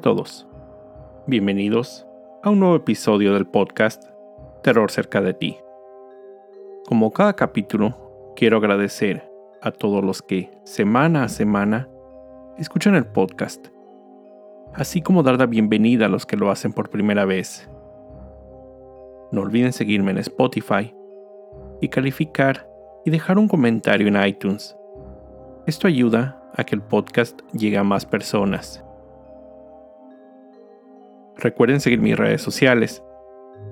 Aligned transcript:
Todos. 0.00 0.46
Bienvenidos 1.26 2.06
a 2.42 2.50
un 2.50 2.60
nuevo 2.60 2.76
episodio 2.76 3.34
del 3.34 3.46
podcast 3.46 4.04
Terror 4.62 4.92
cerca 4.92 5.20
de 5.20 5.34
ti. 5.34 5.56
Como 6.86 7.12
cada 7.12 7.34
capítulo, 7.34 8.32
quiero 8.36 8.58
agradecer 8.58 9.28
a 9.60 9.72
todos 9.72 10.04
los 10.04 10.22
que, 10.22 10.52
semana 10.62 11.24
a 11.24 11.28
semana, 11.28 11.88
escuchan 12.58 12.94
el 12.94 13.06
podcast, 13.06 13.68
así 14.72 15.02
como 15.02 15.24
dar 15.24 15.38
la 15.38 15.46
bienvenida 15.46 16.06
a 16.06 16.10
los 16.10 16.26
que 16.26 16.36
lo 16.36 16.50
hacen 16.50 16.72
por 16.72 16.90
primera 16.90 17.24
vez. 17.24 17.68
No 19.32 19.40
olviden 19.40 19.72
seguirme 19.72 20.12
en 20.12 20.18
Spotify 20.18 20.94
y 21.80 21.88
calificar 21.88 22.70
y 23.04 23.10
dejar 23.10 23.36
un 23.36 23.48
comentario 23.48 24.06
en 24.06 24.24
iTunes. 24.24 24.76
Esto 25.66 25.88
ayuda 25.88 26.40
a 26.54 26.62
que 26.62 26.76
el 26.76 26.82
podcast 26.82 27.40
llegue 27.52 27.78
a 27.78 27.84
más 27.84 28.06
personas. 28.06 28.84
Recuerden 31.38 31.80
seguir 31.80 32.00
mis 32.00 32.16
redes 32.16 32.42
sociales, 32.42 33.04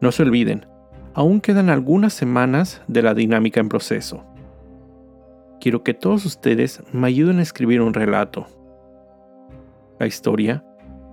No 0.00 0.12
se 0.12 0.22
olviden, 0.22 0.66
aún 1.14 1.40
quedan 1.40 1.70
algunas 1.70 2.12
semanas 2.12 2.82
de 2.88 3.02
la 3.02 3.14
dinámica 3.14 3.60
en 3.60 3.68
proceso. 3.68 4.24
Quiero 5.60 5.82
que 5.82 5.94
todos 5.94 6.26
ustedes 6.26 6.82
me 6.92 7.06
ayuden 7.06 7.38
a 7.38 7.42
escribir 7.42 7.80
un 7.80 7.94
relato. 7.94 8.46
La 9.98 10.06
historia 10.06 10.62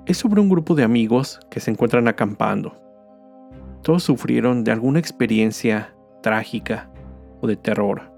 es 0.06 0.18
sobre 0.18 0.42
un 0.42 0.50
grupo 0.50 0.76
de 0.76 0.84
amigos 0.84 1.40
que 1.50 1.62
se 1.62 1.72
encuentran 1.72 2.08
acampando. 2.10 2.76
Todos 3.82 4.04
sufrieron 4.04 4.64
de 4.64 4.72
alguna 4.72 5.00
experiencia 5.00 5.96
trágica 6.22 6.91
o 7.42 7.48
de 7.48 7.58
terror. 7.58 8.12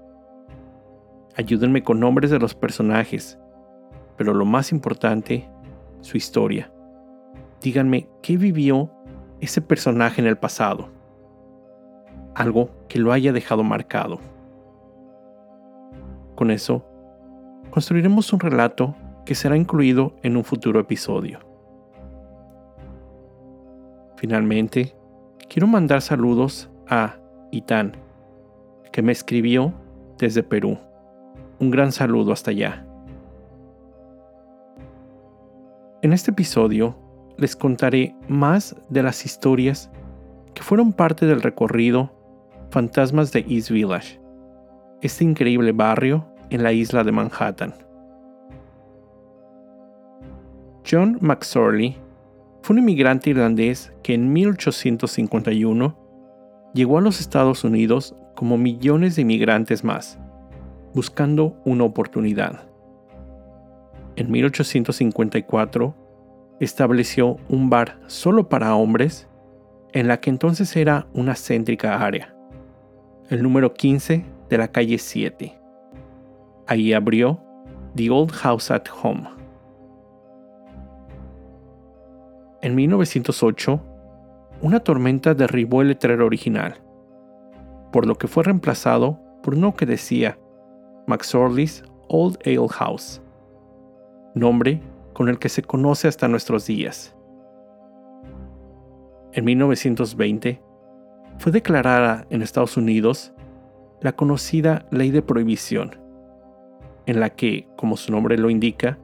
Ayúdenme 1.36 1.82
con 1.82 1.98
nombres 1.98 2.30
de 2.30 2.38
los 2.38 2.54
personajes, 2.54 3.38
pero 4.16 4.34
lo 4.34 4.44
más 4.44 4.70
importante, 4.70 5.48
su 6.00 6.16
historia. 6.16 6.72
Díganme 7.60 8.08
qué 8.22 8.36
vivió 8.36 8.90
ese 9.40 9.60
personaje 9.60 10.20
en 10.20 10.28
el 10.28 10.36
pasado. 10.36 10.88
Algo 12.34 12.70
que 12.88 12.98
lo 12.98 13.12
haya 13.12 13.32
dejado 13.32 13.64
marcado. 13.64 14.20
Con 16.34 16.50
eso, 16.50 16.84
construiremos 17.70 18.32
un 18.32 18.40
relato 18.40 18.94
que 19.24 19.34
será 19.34 19.56
incluido 19.56 20.14
en 20.22 20.36
un 20.36 20.44
futuro 20.44 20.80
episodio. 20.80 21.40
Finalmente, 24.16 24.94
quiero 25.48 25.66
mandar 25.66 26.02
saludos 26.02 26.70
a 26.88 27.16
Itán, 27.50 27.96
que 28.94 29.02
me 29.02 29.10
escribió 29.10 29.74
desde 30.18 30.44
Perú. 30.44 30.78
Un 31.58 31.72
gran 31.72 31.90
saludo 31.90 32.30
hasta 32.32 32.52
allá. 32.52 32.86
En 36.00 36.12
este 36.12 36.30
episodio 36.30 36.96
les 37.36 37.56
contaré 37.56 38.14
más 38.28 38.76
de 38.90 39.02
las 39.02 39.24
historias 39.24 39.90
que 40.54 40.62
fueron 40.62 40.92
parte 40.92 41.26
del 41.26 41.42
recorrido 41.42 42.12
Fantasmas 42.70 43.32
de 43.32 43.44
East 43.48 43.70
Village, 43.70 44.20
este 45.02 45.24
increíble 45.24 45.72
barrio 45.72 46.24
en 46.50 46.62
la 46.62 46.70
isla 46.70 47.02
de 47.02 47.10
Manhattan. 47.10 47.74
John 50.88 51.18
McSorley 51.20 51.96
fue 52.62 52.74
un 52.74 52.78
inmigrante 52.78 53.30
irlandés 53.30 53.92
que 54.04 54.14
en 54.14 54.32
1851 54.32 55.98
llegó 56.74 56.98
a 56.98 57.00
los 57.00 57.18
Estados 57.18 57.64
Unidos 57.64 58.14
como 58.34 58.58
millones 58.58 59.16
de 59.16 59.22
inmigrantes 59.22 59.84
más, 59.84 60.18
buscando 60.94 61.56
una 61.64 61.84
oportunidad. 61.84 62.68
En 64.16 64.30
1854 64.30 65.94
estableció 66.60 67.36
un 67.48 67.68
bar 67.70 67.98
solo 68.06 68.48
para 68.48 68.74
hombres 68.76 69.28
en 69.92 70.08
la 70.08 70.20
que 70.20 70.30
entonces 70.30 70.76
era 70.76 71.06
una 71.14 71.34
céntrica 71.34 72.04
área, 72.04 72.34
el 73.30 73.42
número 73.42 73.74
15 73.74 74.24
de 74.48 74.58
la 74.58 74.68
calle 74.68 74.98
7. 74.98 75.58
Ahí 76.66 76.92
abrió 76.92 77.40
The 77.94 78.10
Old 78.10 78.32
House 78.32 78.70
at 78.70 78.86
Home 79.02 79.28
En 82.64 82.74
1908, 82.74 83.78
una 84.62 84.80
tormenta 84.80 85.34
derribó 85.34 85.82
el 85.82 85.88
letrero 85.88 86.24
original, 86.24 86.76
por 87.94 88.08
lo 88.08 88.16
que 88.16 88.26
fue 88.26 88.42
reemplazado 88.42 89.20
por 89.40 89.54
uno 89.54 89.76
que 89.76 89.86
decía 89.86 90.36
McSorley's 91.06 91.84
Old 92.08 92.38
Ale 92.44 92.66
House, 92.68 93.22
nombre 94.34 94.80
con 95.12 95.28
el 95.28 95.38
que 95.38 95.48
se 95.48 95.62
conoce 95.62 96.08
hasta 96.08 96.26
nuestros 96.26 96.66
días. 96.66 97.16
En 99.32 99.44
1920, 99.44 100.60
fue 101.38 101.52
declarada 101.52 102.26
en 102.30 102.42
Estados 102.42 102.76
Unidos 102.76 103.32
la 104.00 104.10
conocida 104.10 104.86
Ley 104.90 105.12
de 105.12 105.22
Prohibición, 105.22 105.94
en 107.06 107.20
la 107.20 107.30
que, 107.30 107.68
como 107.76 107.96
su 107.96 108.10
nombre 108.10 108.36
lo 108.38 108.50
indica, 108.50 108.98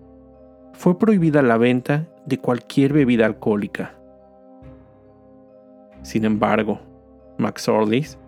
fue 0.72 0.98
prohibida 0.98 1.42
la 1.42 1.58
venta 1.58 2.08
de 2.26 2.38
cualquier 2.38 2.92
bebida 2.92 3.26
alcohólica. 3.26 3.94
Sin 6.02 6.24
embargo, 6.24 6.80
McSorley's 7.38 8.18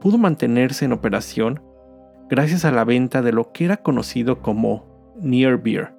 pudo 0.00 0.18
mantenerse 0.18 0.84
en 0.84 0.92
operación 0.92 1.62
gracias 2.28 2.64
a 2.64 2.72
la 2.72 2.84
venta 2.84 3.22
de 3.22 3.32
lo 3.32 3.52
que 3.52 3.66
era 3.66 3.76
conocido 3.76 4.40
como 4.40 4.86
Near 5.20 5.62
Beer, 5.62 5.92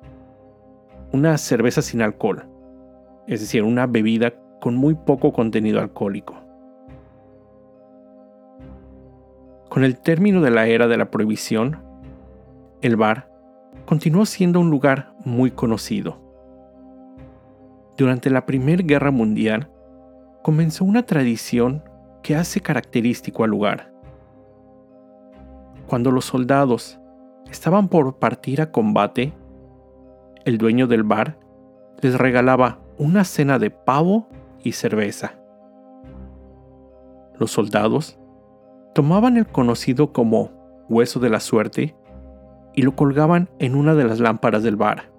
una 1.12 1.38
cerveza 1.38 1.82
sin 1.82 2.02
alcohol, 2.02 2.48
es 3.28 3.42
decir, 3.42 3.64
una 3.64 3.86
bebida 3.86 4.34
con 4.60 4.76
muy 4.76 4.96
poco 4.96 5.34
contenido 5.34 5.80
alcohólico. 5.80 6.36
Con 9.70 9.84
el 9.84 9.98
término 9.98 10.42
de 10.42 10.52
la 10.52 10.68
era 10.68 10.88
de 10.88 10.98
la 10.98 11.12
prohibición, 11.12 11.78
el 12.82 12.96
bar 12.96 13.30
continuó 13.86 14.26
siendo 14.26 14.60
un 14.60 14.70
lugar 14.70 15.14
muy 15.24 15.52
conocido. 15.52 16.20
Durante 17.98 18.30
la 18.30 18.46
Primera 18.46 18.84
Guerra 18.84 19.12
Mundial, 19.12 19.70
comenzó 20.44 20.86
una 20.86 21.04
tradición 21.04 21.84
que 22.24 22.36
hace 22.36 22.62
característico 22.62 23.44
al 23.44 23.52
lugar. 23.52 23.91
Cuando 25.92 26.10
los 26.12 26.24
soldados 26.24 27.02
estaban 27.50 27.90
por 27.90 28.18
partir 28.18 28.62
a 28.62 28.72
combate, 28.72 29.34
el 30.46 30.58
dueño 30.58 30.88
del 30.88 31.04
bar 31.04 31.38
les 32.02 32.18
regalaba 32.18 32.80
una 32.98 33.26
cena 33.26 33.60
de 33.60 33.72
pavo 33.72 34.30
y 34.64 34.72
cerveza. 34.72 35.34
Los 37.38 37.52
soldados 37.52 38.18
tomaban 38.96 39.36
el 39.36 39.48
conocido 39.48 40.14
como 40.14 40.86
hueso 40.88 41.20
de 41.20 41.30
la 41.30 41.42
suerte 41.42 41.94
y 42.74 42.84
lo 42.84 42.96
colgaban 42.96 43.50
en 43.60 43.76
una 43.76 43.94
de 43.94 44.06
las 44.06 44.22
lámparas 44.22 44.64
del 44.64 44.78
bar. 44.78 45.12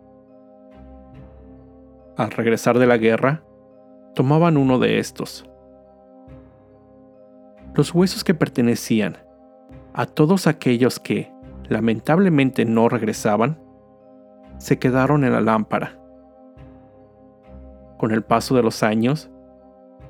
Al 2.17 2.31
regresar 2.31 2.79
de 2.79 2.87
la 2.87 2.97
guerra, 2.97 3.45
tomaban 4.15 4.57
uno 4.57 4.79
de 4.79 5.01
estos. 5.01 5.45
Los 7.75 7.95
huesos 7.95 8.25
que 8.25 8.33
pertenecían 8.33 9.19
a 9.95 10.07
todos 10.07 10.47
aquellos 10.47 10.99
que, 10.99 11.33
lamentablemente, 11.69 12.65
no 12.65 12.89
regresaban, 12.89 13.59
se 14.59 14.79
quedaron 14.79 15.25
en 15.25 15.33
la 15.33 15.41
lámpara. 15.41 15.99
Con 17.99 18.13
el 18.13 18.23
paso 18.23 18.55
de 18.55 18.63
los 18.63 18.83
años, 18.83 19.31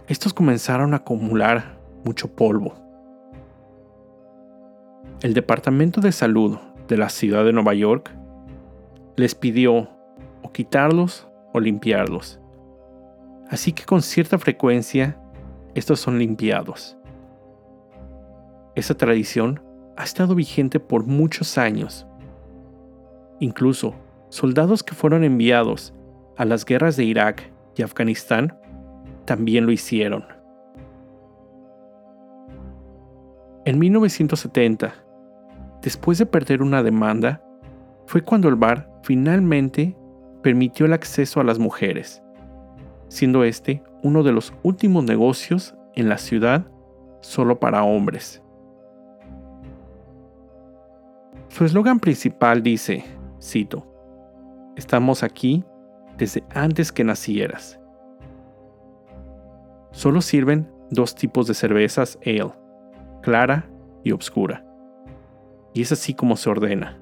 estos 0.09 0.35
comenzaron 0.35 0.95
a 0.95 0.99
acumular 0.99 1.79
mucho 2.05 2.29
polvo. 2.35 2.75
El 5.21 5.35
Departamento 5.35 6.01
de 6.01 6.13
Salud 6.13 6.59
de 6.89 6.97
la 6.97 7.09
ciudad 7.09 7.45
de 7.45 7.53
Nueva 7.53 7.75
York 7.75 8.11
les 9.17 9.35
pidió 9.35 9.89
o 10.43 10.53
quitarlos 10.53 11.29
o 11.53 11.61
limpiarlos. 11.61 12.41
Así 13.49 13.73
que 13.73 13.85
con 13.85 14.03
cierta 14.03 14.39
frecuencia 14.39 15.17
estos 15.75 16.01
son 16.01 16.19
limpiados. 16.19 16.97
Esa 18.75 18.97
tradición 18.97 19.63
ha 19.97 20.05
estado 20.05 20.35
vigente 20.35 20.81
por 20.81 21.07
muchos 21.07 21.59
años. 21.59 22.07
Incluso 23.41 23.95
soldados 24.29 24.83
que 24.83 24.95
fueron 24.95 25.25
enviados 25.25 25.93
a 26.37 26.45
las 26.45 26.65
guerras 26.65 26.97
de 26.97 27.05
Irak 27.05 27.53
y 27.77 27.83
Afganistán 27.83 28.57
también 29.25 29.67
lo 29.67 29.73
hicieron. 29.73 30.25
En 33.65 33.79
1970, 33.79 34.95
después 35.83 36.19
de 36.19 36.27
perder 36.27 36.63
una 36.63 36.83
demanda, 36.83 37.45
fue 38.07 38.23
cuando 38.23 38.49
el 38.49 38.57
bar 38.57 38.91
finalmente 39.03 39.97
permitió 40.43 40.87
el 40.87 40.93
acceso 40.93 41.41
a 41.41 41.45
las 41.45 41.59
mujeres, 41.59 42.23
siendo 43.09 43.45
este 43.45 43.83
uno 44.03 44.25
de 44.25 44.33
los 44.33 44.53
últimos 44.63 45.05
negocios 45.05 45.77
en 45.95 46.09
la 46.09 46.19
ciudad 46.19 46.67
solo 47.21 47.61
para 47.61 47.85
hombres. 47.85 48.42
Su 51.53 51.67
eslogan 51.67 52.01
principal 52.01 52.63
dice, 52.63 53.05
cito, 53.39 53.87
Estamos 54.75 55.23
aquí 55.23 55.63
desde 56.17 56.43
antes 56.55 56.91
que 56.91 57.05
nacieras. 57.05 57.79
Solo 59.91 60.23
sirven 60.23 60.73
dos 60.89 61.15
tipos 61.15 61.47
de 61.47 61.53
cervezas 61.53 62.19
ale, 62.25 62.55
clara 63.21 63.69
y 64.03 64.13
obscura. 64.13 64.65
Y 65.75 65.83
es 65.83 65.93
así 65.93 66.15
como 66.15 66.37
se 66.39 66.49
ordena. 66.49 66.99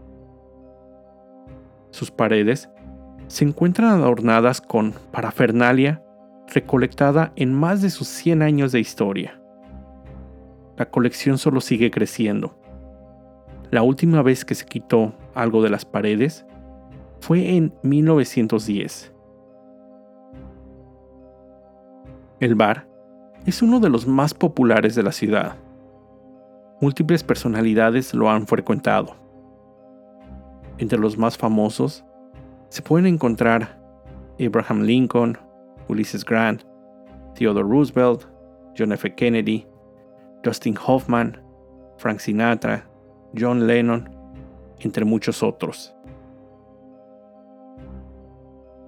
Sus 1.90 2.10
paredes 2.10 2.68
se 3.28 3.44
encuentran 3.44 3.90
adornadas 3.90 4.60
con 4.60 4.94
parafernalia 5.12 6.02
recolectada 6.52 7.32
en 7.36 7.54
más 7.54 7.82
de 7.82 7.90
sus 7.90 8.08
100 8.08 8.42
años 8.42 8.72
de 8.72 8.80
historia. 8.80 9.40
La 10.76 10.90
colección 10.90 11.38
solo 11.38 11.60
sigue 11.60 11.92
creciendo. 11.92 12.59
La 13.70 13.82
última 13.82 14.22
vez 14.22 14.44
que 14.44 14.56
se 14.56 14.66
quitó 14.66 15.12
algo 15.34 15.62
de 15.62 15.70
las 15.70 15.84
paredes 15.84 16.44
fue 17.20 17.56
en 17.56 17.72
1910. 17.82 19.12
El 22.40 22.54
bar 22.56 22.88
es 23.46 23.62
uno 23.62 23.78
de 23.78 23.88
los 23.88 24.08
más 24.08 24.34
populares 24.34 24.94
de 24.96 25.02
la 25.02 25.12
ciudad. 25.12 25.56
Múltiples 26.80 27.22
personalidades 27.22 28.12
lo 28.12 28.28
han 28.28 28.46
frecuentado. 28.46 29.14
Entre 30.78 30.98
los 30.98 31.16
más 31.16 31.38
famosos 31.38 32.04
se 32.70 32.82
pueden 32.82 33.06
encontrar 33.06 33.78
Abraham 34.40 34.82
Lincoln, 34.82 35.38
Ulysses 35.88 36.24
Grant, 36.24 36.62
Theodore 37.34 37.68
Roosevelt, 37.68 38.24
John 38.76 38.92
F. 38.92 39.14
Kennedy, 39.14 39.66
Dustin 40.42 40.76
Hoffman, 40.86 41.40
Frank 41.98 42.18
Sinatra, 42.18 42.89
John 43.38 43.66
Lennon, 43.66 44.08
entre 44.80 45.04
muchos 45.04 45.42
otros. 45.42 45.94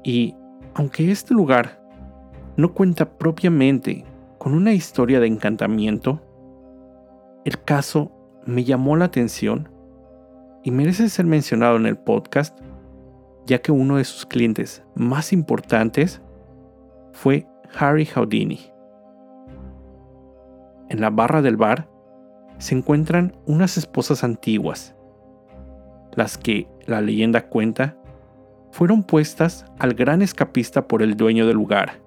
Y 0.04 0.34
aunque 0.74 1.10
este 1.10 1.34
lugar 1.34 1.80
no 2.56 2.72
cuenta 2.74 3.18
propiamente 3.18 4.04
con 4.38 4.54
una 4.54 4.72
historia 4.72 5.20
de 5.20 5.26
encantamiento, 5.26 6.20
el 7.44 7.62
caso 7.62 8.12
me 8.44 8.64
llamó 8.64 8.96
la 8.96 9.06
atención 9.06 9.68
y 10.64 10.70
merece 10.70 11.08
ser 11.08 11.26
mencionado 11.26 11.76
en 11.76 11.86
el 11.86 11.96
podcast, 11.96 12.58
ya 13.46 13.60
que 13.60 13.72
uno 13.72 13.96
de 13.96 14.04
sus 14.04 14.26
clientes 14.26 14.82
más 14.94 15.32
importantes 15.32 16.20
fue 17.12 17.46
Harry 17.78 18.06
Houdini. 18.06 18.60
En 20.88 21.00
la 21.00 21.10
barra 21.10 21.42
del 21.42 21.56
bar 21.56 21.88
se 22.62 22.76
encuentran 22.76 23.34
unas 23.44 23.76
esposas 23.76 24.22
antiguas, 24.22 24.94
las 26.14 26.38
que, 26.38 26.68
la 26.86 27.00
leyenda 27.00 27.48
cuenta, 27.48 27.96
fueron 28.70 29.02
puestas 29.02 29.64
al 29.80 29.94
gran 29.94 30.22
escapista 30.22 30.86
por 30.86 31.02
el 31.02 31.16
dueño 31.16 31.48
del 31.48 31.56
lugar. 31.56 32.00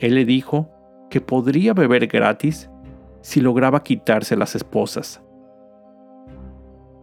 Él 0.00 0.16
le 0.16 0.26
dijo 0.26 0.68
que 1.08 1.22
podría 1.22 1.72
beber 1.72 2.08
gratis 2.08 2.68
si 3.22 3.40
lograba 3.40 3.82
quitarse 3.82 4.36
las 4.36 4.54
esposas. 4.54 5.22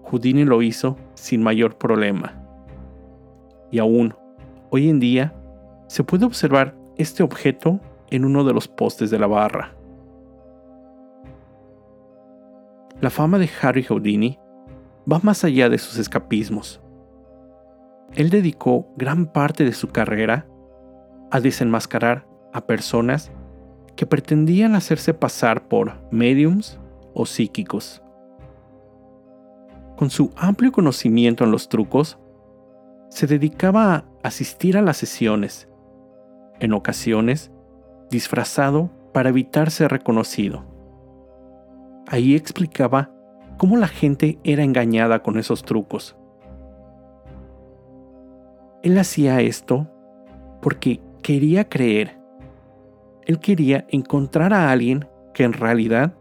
Houdini 0.03 0.45
lo 0.45 0.61
hizo 0.61 0.97
sin 1.15 1.41
mayor 1.41 1.79
problema. 1.79 2.39
Y 3.71 3.79
aún, 3.79 4.13
hoy 4.69 4.87
en 4.87 4.99
día, 4.99 5.33
se 5.87 6.03
puede 6.03 6.25
observar 6.25 6.75
este 6.97 7.23
objeto 7.23 7.79
en 8.11 8.23
uno 8.23 8.43
de 8.43 8.53
los 8.53 8.67
postes 8.67 9.09
de 9.09 9.17
la 9.17 9.25
barra. 9.25 9.80
La 13.01 13.09
fama 13.09 13.37
de 13.39 13.49
Harry 13.61 13.83
Houdini 13.83 14.39
va 15.11 15.19
más 15.23 15.43
allá 15.43 15.69
de 15.69 15.77
sus 15.77 15.97
escapismos 15.97 16.81
él 18.15 18.29
dedicó 18.29 18.87
gran 18.97 19.25
parte 19.25 19.63
de 19.63 19.73
su 19.73 19.89
carrera 19.89 20.45
a 21.29 21.39
desenmascarar 21.39 22.27
a 22.53 22.65
personas 22.65 23.31
que 23.95 24.05
pretendían 24.05 24.75
hacerse 24.75 25.13
pasar 25.13 25.67
por 25.67 25.93
mediums 26.11 26.79
o 27.13 27.25
psíquicos. 27.25 28.01
Con 29.95 30.09
su 30.09 30.31
amplio 30.35 30.71
conocimiento 30.71 31.43
en 31.43 31.51
los 31.51 31.69
trucos, 31.69 32.17
se 33.09 33.27
dedicaba 33.27 33.93
a 33.93 34.05
asistir 34.23 34.77
a 34.77 34.81
las 34.81 34.97
sesiones, 34.97 35.69
en 36.59 36.73
ocasiones 36.73 37.51
disfrazado 38.09 38.89
para 39.13 39.29
evitar 39.29 39.71
ser 39.71 39.91
reconocido. 39.91 40.65
Ahí 42.07 42.35
explicaba 42.35 43.11
cómo 43.57 43.77
la 43.77 43.87
gente 43.87 44.39
era 44.43 44.63
engañada 44.63 45.21
con 45.21 45.37
esos 45.37 45.63
trucos 45.63 46.15
él 48.83 48.97
hacía 48.97 49.41
esto 49.41 49.87
porque 50.61 50.99
quería 51.21 51.69
creer. 51.69 52.19
Él 53.25 53.39
quería 53.39 53.85
encontrar 53.89 54.53
a 54.53 54.71
alguien 54.71 55.07
que 55.33 55.43
en 55.43 55.53
realidad 55.53 56.13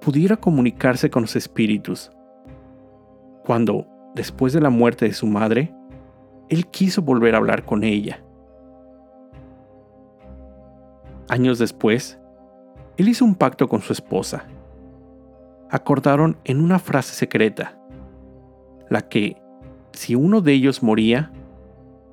pudiera 0.00 0.36
comunicarse 0.36 1.10
con 1.10 1.22
los 1.22 1.36
espíritus. 1.36 2.10
Cuando, 3.44 3.86
después 4.14 4.52
de 4.52 4.60
la 4.60 4.70
muerte 4.70 5.06
de 5.06 5.12
su 5.12 5.26
madre, 5.26 5.74
él 6.48 6.66
quiso 6.66 7.02
volver 7.02 7.34
a 7.34 7.38
hablar 7.38 7.64
con 7.64 7.84
ella. 7.84 8.22
Años 11.28 11.58
después, 11.58 12.18
él 12.96 13.08
hizo 13.08 13.24
un 13.24 13.36
pacto 13.36 13.68
con 13.68 13.80
su 13.80 13.92
esposa. 13.92 14.44
Acordaron 15.72 16.36
en 16.44 16.60
una 16.60 16.78
frase 16.78 17.14
secreta, 17.14 17.78
la 18.90 19.08
que, 19.08 19.42
si 19.94 20.14
uno 20.14 20.42
de 20.42 20.52
ellos 20.52 20.82
moría, 20.82 21.32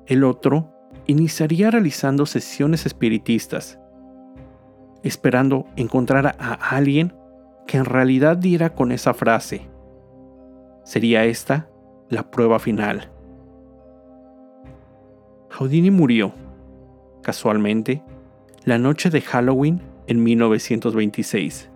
el 0.06 0.24
otro 0.24 0.72
iniciaría 1.06 1.70
realizando 1.70 2.24
sesiones 2.24 2.86
espiritistas, 2.86 3.78
esperando 5.02 5.66
encontrar 5.76 6.36
a 6.38 6.54
alguien 6.54 7.14
que 7.66 7.76
en 7.76 7.84
realidad 7.84 8.38
diera 8.38 8.74
con 8.74 8.92
esa 8.92 9.12
frase. 9.12 9.68
Sería 10.82 11.26
esta 11.26 11.68
la 12.08 12.30
prueba 12.30 12.58
final. 12.58 13.12
Houdini 15.50 15.90
murió, 15.90 16.32
casualmente, 17.22 18.02
la 18.64 18.78
noche 18.78 19.10
de 19.10 19.20
Halloween 19.20 19.82
en 20.06 20.22
1926. 20.22 21.69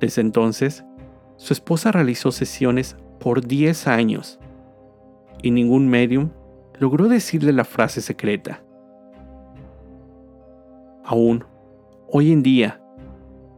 Desde 0.00 0.22
entonces, 0.22 0.84
su 1.36 1.52
esposa 1.52 1.92
realizó 1.92 2.32
sesiones 2.32 2.96
por 3.20 3.46
10 3.46 3.86
años 3.88 4.38
y 5.42 5.50
ningún 5.50 5.88
medium 5.88 6.30
logró 6.78 7.08
decirle 7.08 7.52
la 7.52 7.64
frase 7.64 8.00
secreta. 8.00 8.62
Aún, 11.04 11.44
hoy 12.08 12.32
en 12.32 12.42
día, 12.42 12.80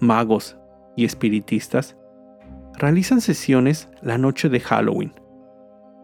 magos 0.00 0.56
y 0.96 1.04
espiritistas 1.04 1.96
realizan 2.74 3.20
sesiones 3.20 3.88
la 4.02 4.18
noche 4.18 4.48
de 4.48 4.60
Halloween, 4.60 5.12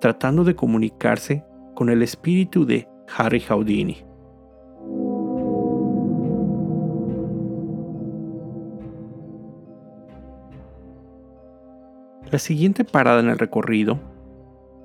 tratando 0.00 0.44
de 0.44 0.54
comunicarse 0.54 1.44
con 1.74 1.90
el 1.90 2.02
espíritu 2.02 2.64
de 2.64 2.88
Harry 3.16 3.40
Houdini. 3.40 4.04
La 12.32 12.38
siguiente 12.38 12.84
parada 12.84 13.20
en 13.20 13.28
el 13.28 13.38
recorrido 13.38 14.00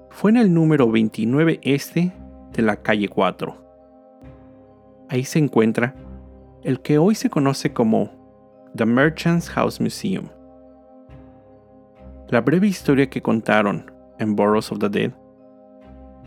fue 0.10 0.32
en 0.32 0.36
el 0.36 0.54
número 0.54 0.92
29 0.92 1.62
este 1.64 2.12
de 2.52 2.62
la 2.62 2.76
calle 2.76 3.08
4. 3.08 3.56
Ahí 5.08 5.24
se 5.24 5.40
encuentra 5.40 5.96
el 6.64 6.82
que 6.82 6.98
hoy 6.98 7.16
se 7.16 7.30
conoce 7.30 7.72
como 7.72 8.12
The 8.76 8.86
Merchant's 8.86 9.50
House 9.50 9.80
Museum. 9.80 10.28
La 12.28 12.42
breve 12.42 12.68
historia 12.68 13.10
que 13.10 13.22
contaron 13.22 13.94
en 14.20 14.36
Boroughs 14.36 14.70
of 14.74 14.80
the 14.80 14.90
Dead 14.90 15.14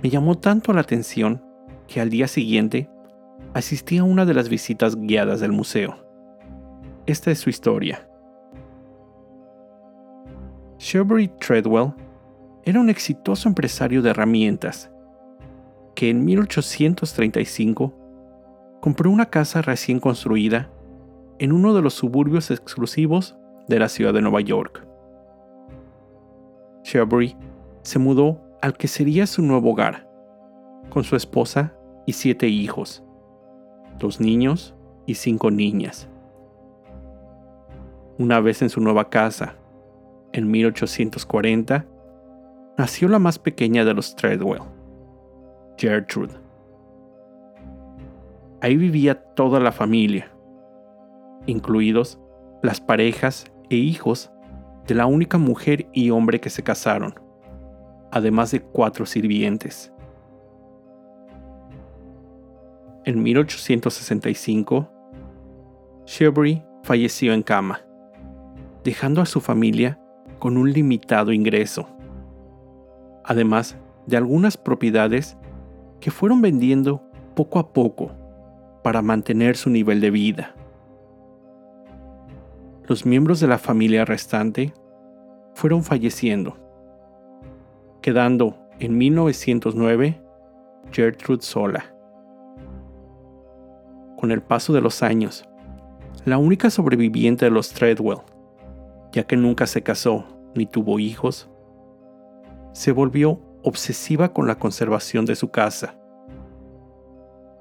me 0.02 0.08
llamó 0.08 0.38
tanto 0.38 0.72
la 0.72 0.80
atención 0.80 1.44
que 1.86 2.00
al 2.00 2.08
día 2.08 2.28
siguiente 2.28 2.88
asistí 3.52 3.98
a 3.98 4.04
una 4.04 4.24
de 4.24 4.32
las 4.32 4.48
visitas 4.48 4.96
guiadas 4.96 5.40
del 5.40 5.52
museo. 5.52 5.98
Esta 7.04 7.30
es 7.30 7.40
su 7.40 7.50
historia. 7.50 8.09
Sherbury 10.80 11.28
Treadwell 11.38 11.92
era 12.64 12.80
un 12.80 12.88
exitoso 12.88 13.50
empresario 13.50 14.00
de 14.00 14.10
herramientas 14.10 14.90
que 15.94 16.08
en 16.08 16.24
1835 16.24 17.92
compró 18.80 19.10
una 19.10 19.26
casa 19.26 19.60
recién 19.60 20.00
construida 20.00 20.70
en 21.38 21.52
uno 21.52 21.74
de 21.74 21.82
los 21.82 21.92
suburbios 21.92 22.50
exclusivos 22.50 23.36
de 23.68 23.78
la 23.78 23.90
ciudad 23.90 24.14
de 24.14 24.22
Nueva 24.22 24.40
York. 24.40 24.86
Sherbury 26.84 27.36
se 27.82 27.98
mudó 27.98 28.40
al 28.62 28.74
que 28.74 28.88
sería 28.88 29.26
su 29.26 29.42
nuevo 29.42 29.72
hogar, 29.72 30.08
con 30.88 31.04
su 31.04 31.14
esposa 31.14 31.74
y 32.06 32.14
siete 32.14 32.48
hijos, 32.48 33.04
dos 33.98 34.18
niños 34.18 34.74
y 35.04 35.16
cinco 35.16 35.50
niñas. 35.50 36.08
Una 38.16 38.40
vez 38.40 38.62
en 38.62 38.70
su 38.70 38.80
nueva 38.80 39.10
casa, 39.10 39.59
en 40.32 40.50
1840, 40.50 41.86
nació 42.78 43.08
la 43.08 43.18
más 43.18 43.38
pequeña 43.38 43.84
de 43.84 43.94
los 43.94 44.14
Treadwell, 44.16 44.62
Gertrude. 45.76 46.34
Ahí 48.60 48.76
vivía 48.76 49.14
toda 49.34 49.60
la 49.60 49.72
familia, 49.72 50.30
incluidos 51.46 52.20
las 52.62 52.80
parejas 52.80 53.50
e 53.70 53.76
hijos 53.76 54.30
de 54.86 54.94
la 54.94 55.06
única 55.06 55.38
mujer 55.38 55.88
y 55.92 56.10
hombre 56.10 56.40
que 56.40 56.50
se 56.50 56.62
casaron, 56.62 57.14
además 58.10 58.50
de 58.50 58.60
cuatro 58.60 59.06
sirvientes. 59.06 59.92
En 63.04 63.22
1865, 63.22 64.90
Sherbury 66.06 66.62
falleció 66.82 67.32
en 67.32 67.42
cama, 67.42 67.80
dejando 68.84 69.22
a 69.22 69.26
su 69.26 69.40
familia 69.40 69.99
con 70.40 70.56
un 70.56 70.72
limitado 70.72 71.32
ingreso, 71.32 71.86
además 73.24 73.76
de 74.06 74.16
algunas 74.16 74.56
propiedades 74.56 75.36
que 76.00 76.10
fueron 76.10 76.42
vendiendo 76.42 77.04
poco 77.36 77.60
a 77.60 77.72
poco 77.72 78.10
para 78.82 79.02
mantener 79.02 79.56
su 79.56 79.70
nivel 79.70 80.00
de 80.00 80.10
vida. 80.10 80.54
Los 82.88 83.06
miembros 83.06 83.38
de 83.38 83.46
la 83.46 83.58
familia 83.58 84.04
restante 84.04 84.72
fueron 85.54 85.84
falleciendo, 85.84 86.56
quedando 88.00 88.56
en 88.80 88.98
1909 88.98 90.20
Gertrude 90.90 91.42
sola. 91.42 91.94
Con 94.16 94.32
el 94.32 94.42
paso 94.42 94.72
de 94.72 94.80
los 94.80 95.02
años, 95.02 95.48
la 96.24 96.38
única 96.38 96.70
sobreviviente 96.70 97.44
de 97.44 97.50
los 97.50 97.70
Treadwell, 97.72 98.22
ya 99.12 99.24
que 99.24 99.36
nunca 99.36 99.66
se 99.66 99.82
casó 99.82 100.24
ni 100.54 100.66
tuvo 100.66 100.98
hijos, 100.98 101.50
se 102.72 102.92
volvió 102.92 103.40
obsesiva 103.62 104.32
con 104.32 104.46
la 104.46 104.58
conservación 104.58 105.26
de 105.26 105.36
su 105.36 105.50
casa. 105.50 105.96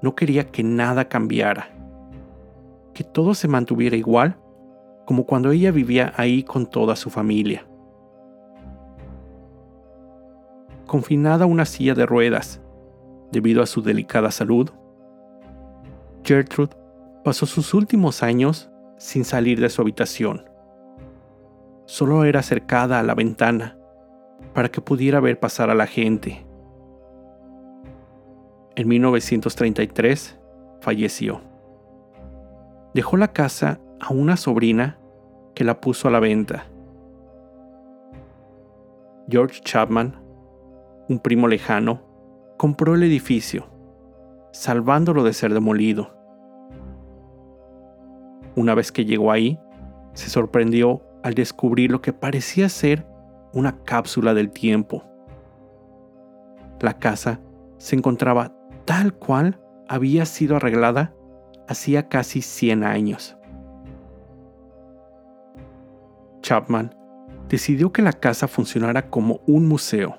No 0.02 0.14
quería 0.14 0.46
que 0.46 0.62
nada 0.62 1.08
cambiara, 1.08 1.70
que 2.94 3.04
todo 3.04 3.34
se 3.34 3.48
mantuviera 3.48 3.96
igual 3.96 4.36
como 5.04 5.26
cuando 5.26 5.50
ella 5.50 5.72
vivía 5.72 6.12
ahí 6.16 6.42
con 6.42 6.66
toda 6.66 6.94
su 6.96 7.10
familia. 7.10 7.66
Confinada 10.86 11.44
a 11.44 11.48
una 11.48 11.64
silla 11.64 11.94
de 11.94 12.06
ruedas 12.06 12.60
debido 13.32 13.62
a 13.62 13.66
su 13.66 13.82
delicada 13.82 14.30
salud, 14.30 14.70
Gertrude 16.24 16.76
pasó 17.24 17.46
sus 17.46 17.74
últimos 17.74 18.22
años 18.22 18.70
sin 18.98 19.24
salir 19.24 19.60
de 19.60 19.68
su 19.68 19.82
habitación. 19.82 20.49
Solo 21.90 22.22
era 22.22 22.38
acercada 22.38 23.00
a 23.00 23.02
la 23.02 23.16
ventana 23.16 23.76
para 24.54 24.68
que 24.68 24.80
pudiera 24.80 25.18
ver 25.18 25.40
pasar 25.40 25.70
a 25.70 25.74
la 25.74 25.88
gente. 25.88 26.46
En 28.76 28.86
1933 28.86 30.38
falleció. 30.80 31.40
Dejó 32.94 33.16
la 33.16 33.32
casa 33.32 33.80
a 33.98 34.12
una 34.12 34.36
sobrina 34.36 35.00
que 35.52 35.64
la 35.64 35.80
puso 35.80 36.06
a 36.06 36.12
la 36.12 36.20
venta. 36.20 36.66
George 39.28 39.60
Chapman, 39.60 40.14
un 41.08 41.18
primo 41.18 41.48
lejano, 41.48 42.02
compró 42.56 42.94
el 42.94 43.02
edificio, 43.02 43.66
salvándolo 44.52 45.24
de 45.24 45.32
ser 45.32 45.52
demolido. 45.52 46.14
Una 48.54 48.76
vez 48.76 48.92
que 48.92 49.04
llegó 49.04 49.32
ahí, 49.32 49.58
se 50.12 50.30
sorprendió 50.30 51.09
al 51.22 51.34
descubrir 51.34 51.90
lo 51.90 52.00
que 52.00 52.12
parecía 52.12 52.68
ser 52.68 53.06
una 53.52 53.82
cápsula 53.84 54.34
del 54.34 54.50
tiempo. 54.50 55.04
La 56.80 56.98
casa 56.98 57.40
se 57.78 57.96
encontraba 57.96 58.54
tal 58.84 59.14
cual 59.14 59.60
había 59.88 60.24
sido 60.24 60.56
arreglada 60.56 61.14
hacía 61.68 62.08
casi 62.08 62.42
100 62.42 62.84
años. 62.84 63.36
Chapman 66.42 66.94
decidió 67.48 67.92
que 67.92 68.02
la 68.02 68.12
casa 68.12 68.48
funcionara 68.48 69.10
como 69.10 69.40
un 69.46 69.68
museo, 69.68 70.16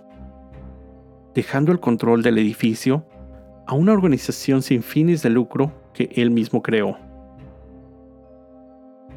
dejando 1.34 1.72
el 1.72 1.79
control 1.79 2.22
del 2.22 2.38
edificio 2.38 3.05
a 3.67 3.74
una 3.74 3.93
organización 3.93 4.62
sin 4.62 4.84
fines 4.84 5.24
de 5.24 5.29
lucro 5.29 5.74
que 5.93 6.10
él 6.15 6.31
mismo 6.31 6.62
creó. 6.62 6.98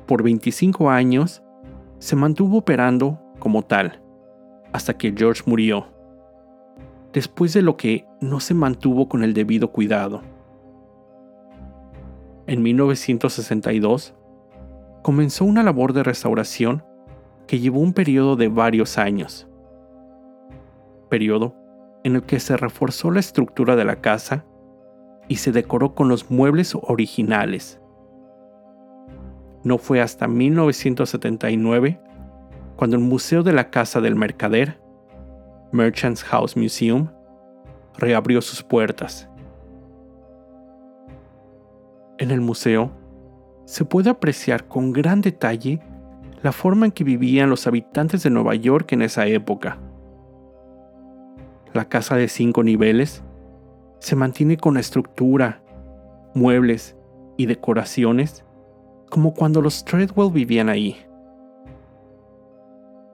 Por 0.06 0.22
25 0.22 0.90
años 0.90 1.43
se 2.04 2.16
mantuvo 2.16 2.58
operando 2.58 3.18
como 3.38 3.62
tal, 3.62 4.02
hasta 4.74 4.92
que 4.92 5.14
George 5.16 5.42
murió, 5.46 5.86
después 7.14 7.54
de 7.54 7.62
lo 7.62 7.78
que 7.78 8.06
no 8.20 8.40
se 8.40 8.52
mantuvo 8.52 9.08
con 9.08 9.24
el 9.24 9.32
debido 9.32 9.72
cuidado. 9.72 10.20
En 12.46 12.62
1962, 12.62 14.12
comenzó 15.02 15.46
una 15.46 15.62
labor 15.62 15.94
de 15.94 16.02
restauración 16.02 16.84
que 17.46 17.58
llevó 17.58 17.80
un 17.80 17.94
periodo 17.94 18.36
de 18.36 18.48
varios 18.48 18.98
años. 18.98 19.48
Periodo 21.08 21.54
en 22.04 22.16
el 22.16 22.22
que 22.24 22.38
se 22.38 22.58
reforzó 22.58 23.12
la 23.12 23.20
estructura 23.20 23.76
de 23.76 23.86
la 23.86 24.02
casa 24.02 24.44
y 25.26 25.36
se 25.36 25.52
decoró 25.52 25.94
con 25.94 26.10
los 26.10 26.30
muebles 26.30 26.76
originales. 26.82 27.80
No 29.64 29.78
fue 29.78 30.02
hasta 30.02 30.28
1979 30.28 31.98
cuando 32.76 32.96
el 32.96 33.02
Museo 33.02 33.42
de 33.42 33.52
la 33.52 33.70
Casa 33.70 34.00
del 34.00 34.14
Mercader, 34.14 34.78
Merchants 35.72 36.22
House 36.22 36.56
Museum, 36.56 37.08
reabrió 37.96 38.42
sus 38.42 38.62
puertas. 38.62 39.28
En 42.18 42.30
el 42.30 42.40
museo 42.40 42.90
se 43.64 43.84
puede 43.84 44.10
apreciar 44.10 44.68
con 44.68 44.92
gran 44.92 45.20
detalle 45.20 45.80
la 46.42 46.52
forma 46.52 46.84
en 46.86 46.92
que 46.92 47.02
vivían 47.02 47.48
los 47.48 47.66
habitantes 47.66 48.22
de 48.22 48.30
Nueva 48.30 48.54
York 48.54 48.92
en 48.92 49.00
esa 49.00 49.26
época. 49.26 49.78
La 51.72 51.88
casa 51.88 52.16
de 52.16 52.28
cinco 52.28 52.62
niveles 52.62 53.24
se 53.98 54.14
mantiene 54.14 54.58
con 54.58 54.76
estructura, 54.76 55.62
muebles 56.34 56.96
y 57.38 57.46
decoraciones 57.46 58.44
como 59.10 59.34
cuando 59.34 59.60
los 59.60 59.84
Treadwell 59.84 60.32
vivían 60.32 60.68
ahí. 60.68 60.96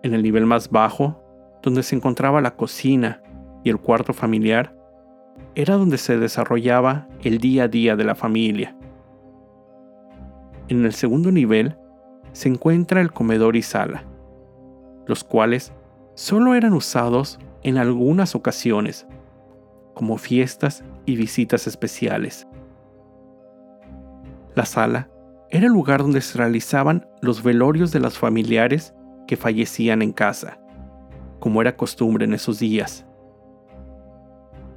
En 0.03 0.15
el 0.15 0.23
nivel 0.23 0.47
más 0.47 0.71
bajo, 0.71 1.23
donde 1.63 1.83
se 1.83 1.95
encontraba 1.95 2.41
la 2.41 2.57
cocina 2.57 3.23
y 3.65 3.71
el 3.71 3.79
cuarto 3.79 4.13
familiar, 4.13 4.75
era 5.55 5.77
donde 5.77 5.99
se 5.99 6.19
desarrollaba 6.19 7.09
el 7.23 7.39
día 7.39 7.65
a 7.65 7.69
día 7.69 7.97
de 7.97 8.05
la 8.05 8.15
familia. 8.15 8.77
En 10.69 10.85
el 10.85 10.93
segundo 10.93 11.33
nivel 11.33 11.77
se 12.33 12.49
encuentra 12.49 13.01
el 13.01 13.13
comedor 13.13 13.57
y 13.57 13.63
sala, 13.63 14.05
los 15.07 15.25
cuales 15.25 15.73
solo 16.15 16.55
eran 16.55 16.73
usados 16.73 17.39
en 17.63 17.77
algunas 17.77 18.35
ocasiones, 18.35 19.07
como 19.95 20.17
fiestas 20.17 20.85
y 21.05 21.17
visitas 21.17 21.67
especiales. 21.67 22.47
La 24.55 24.65
sala 24.65 25.11
era 25.51 25.67
el 25.67 25.73
lugar 25.73 26.01
donde 26.03 26.21
se 26.21 26.39
realizaban 26.39 27.09
los 27.21 27.43
velorios 27.43 27.91
de 27.91 28.01
los 28.01 28.19
familiares 28.19 28.95
que 29.27 29.37
fallecían 29.37 30.01
en 30.01 30.13
casa, 30.13 30.61
como 31.41 31.61
era 31.61 31.77
costumbre 31.77 32.25
en 32.25 32.35
esos 32.35 32.61
días. 32.61 33.05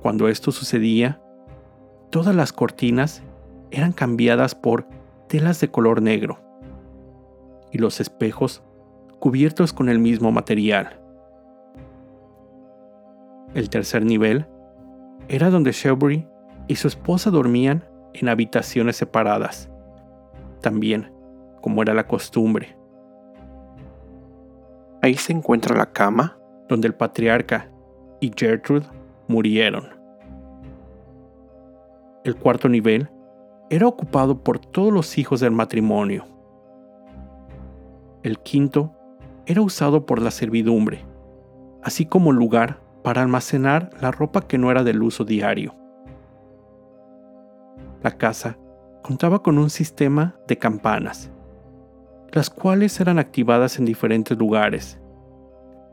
Cuando 0.01 0.27
esto 0.27 0.51
sucedía, 0.51 1.21
todas 2.09 2.35
las 2.35 2.51
cortinas 2.51 3.23
eran 3.71 3.91
cambiadas 3.91 4.55
por 4.55 4.87
telas 5.27 5.59
de 5.59 5.69
color 5.69 6.01
negro 6.01 6.39
y 7.71 7.77
los 7.77 7.99
espejos 7.99 8.63
cubiertos 9.19 9.73
con 9.73 9.89
el 9.89 9.99
mismo 9.99 10.31
material. 10.31 10.99
El 13.53 13.69
tercer 13.69 14.03
nivel 14.03 14.47
era 15.27 15.49
donde 15.49 15.71
Shelbury 15.71 16.27
y 16.67 16.75
su 16.75 16.87
esposa 16.87 17.29
dormían 17.29 17.83
en 18.13 18.29
habitaciones 18.29 18.97
separadas, 18.97 19.69
también 20.63 21.11
como 21.61 21.83
era 21.83 21.93
la 21.93 22.07
costumbre. 22.07 22.75
Ahí 25.03 25.13
se 25.13 25.33
encuentra 25.33 25.75
la 25.77 25.91
cama 25.91 26.39
donde 26.67 26.87
el 26.87 26.95
patriarca 26.95 27.69
y 28.19 28.31
Gertrude 28.35 28.87
murieron. 29.27 29.89
El 32.23 32.35
cuarto 32.37 32.69
nivel 32.69 33.09
era 33.69 33.85
ocupado 33.87 34.43
por 34.43 34.59
todos 34.59 34.91
los 34.91 35.17
hijos 35.17 35.41
del 35.41 35.51
matrimonio. 35.51 36.25
El 38.23 38.39
quinto 38.39 38.93
era 39.45 39.61
usado 39.61 40.05
por 40.05 40.21
la 40.21 40.31
servidumbre, 40.31 41.05
así 41.83 42.05
como 42.05 42.31
lugar 42.31 42.79
para 43.03 43.21
almacenar 43.21 43.89
la 44.01 44.11
ropa 44.11 44.47
que 44.47 44.57
no 44.57 44.71
era 44.71 44.83
del 44.83 45.03
uso 45.03 45.25
diario. 45.25 45.75
La 48.01 48.11
casa 48.11 48.57
contaba 49.03 49.43
con 49.43 49.57
un 49.57 49.69
sistema 49.69 50.35
de 50.47 50.57
campanas, 50.57 51.29
las 52.31 52.49
cuales 52.49 52.99
eran 52.99 53.19
activadas 53.19 53.77
en 53.77 53.85
diferentes 53.85 54.35
lugares. 54.37 54.99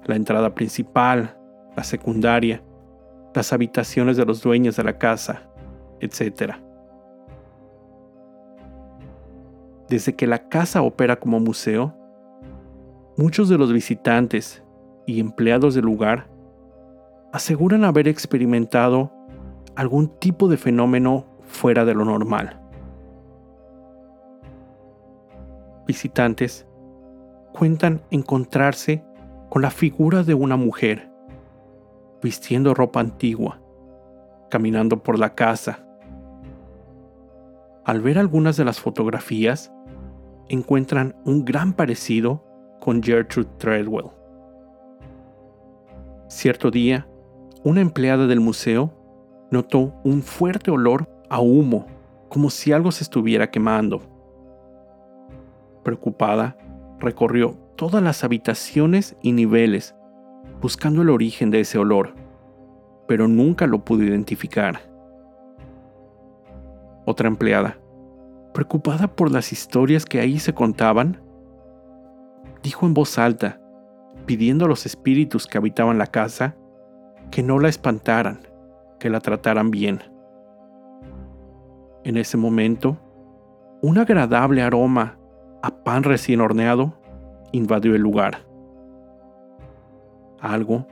La 0.06 0.16
entrada 0.16 0.54
principal, 0.54 1.36
la 1.76 1.84
secundaria, 1.84 2.62
las 3.34 3.52
habitaciones 3.52 4.16
de 4.16 4.24
los 4.24 4.40
dueños 4.42 4.76
de 4.76 4.84
la 4.84 4.96
casa, 4.96 5.42
etc. 6.00 6.54
Desde 9.88 10.14
que 10.14 10.26
la 10.26 10.48
casa 10.48 10.82
opera 10.82 11.18
como 11.18 11.40
museo, 11.40 11.94
muchos 13.16 13.48
de 13.48 13.58
los 13.58 13.72
visitantes 13.72 14.62
y 15.04 15.18
empleados 15.18 15.74
del 15.74 15.84
lugar 15.84 16.30
aseguran 17.32 17.84
haber 17.84 18.06
experimentado 18.06 19.12
algún 19.74 20.08
tipo 20.18 20.48
de 20.48 20.56
fenómeno 20.56 21.26
fuera 21.42 21.84
de 21.84 21.94
lo 21.94 22.04
normal. 22.04 22.60
Visitantes 25.90 26.68
cuentan 27.52 28.00
encontrarse 28.12 29.04
con 29.48 29.60
la 29.60 29.72
figura 29.72 30.22
de 30.22 30.34
una 30.34 30.54
mujer, 30.54 31.10
vistiendo 32.22 32.74
ropa 32.74 33.00
antigua, 33.00 33.60
caminando 34.50 35.02
por 35.02 35.18
la 35.18 35.34
casa. 35.34 35.84
Al 37.84 38.00
ver 38.02 38.20
algunas 38.20 38.56
de 38.56 38.64
las 38.64 38.78
fotografías, 38.78 39.72
encuentran 40.48 41.16
un 41.24 41.44
gran 41.44 41.72
parecido 41.72 42.44
con 42.78 43.02
Gertrude 43.02 43.50
Treadwell. 43.58 44.10
Cierto 46.28 46.70
día, 46.70 47.08
una 47.64 47.80
empleada 47.80 48.28
del 48.28 48.38
museo 48.38 48.94
notó 49.50 49.92
un 50.04 50.22
fuerte 50.22 50.70
olor 50.70 51.10
a 51.28 51.40
humo, 51.40 51.88
como 52.28 52.48
si 52.48 52.70
algo 52.70 52.92
se 52.92 53.02
estuviera 53.02 53.50
quemando. 53.50 54.09
Preocupada, 55.82 56.56
recorrió 56.98 57.56
todas 57.76 58.02
las 58.02 58.24
habitaciones 58.24 59.16
y 59.22 59.32
niveles, 59.32 59.94
buscando 60.60 61.02
el 61.02 61.10
origen 61.10 61.50
de 61.50 61.60
ese 61.60 61.78
olor, 61.78 62.14
pero 63.08 63.26
nunca 63.26 63.66
lo 63.66 63.84
pudo 63.84 64.04
identificar. 64.04 64.80
Otra 67.06 67.28
empleada, 67.28 67.78
preocupada 68.52 69.08
por 69.08 69.30
las 69.30 69.52
historias 69.52 70.04
que 70.04 70.20
ahí 70.20 70.38
se 70.38 70.52
contaban, 70.52 71.20
dijo 72.62 72.86
en 72.86 72.94
voz 72.94 73.18
alta, 73.18 73.60
pidiendo 74.26 74.66
a 74.66 74.68
los 74.68 74.86
espíritus 74.86 75.46
que 75.46 75.58
habitaban 75.58 75.98
la 75.98 76.06
casa 76.06 76.56
que 77.30 77.42
no 77.42 77.58
la 77.58 77.68
espantaran, 77.68 78.40
que 78.98 79.08
la 79.08 79.20
trataran 79.20 79.70
bien. 79.70 80.00
En 82.04 82.16
ese 82.16 82.36
momento, 82.36 82.98
un 83.82 83.98
agradable 83.98 84.62
aroma 84.62 85.19
a 85.62 85.70
pan 85.70 86.02
recién 86.02 86.40
horneado 86.40 86.94
invadió 87.52 87.94
el 87.94 88.02
lugar. 88.02 88.38
Algo 90.40 90.86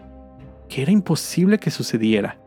que 0.69 0.83
era 0.83 0.93
imposible 0.93 1.59
que 1.59 1.71
sucediera, 1.71 2.39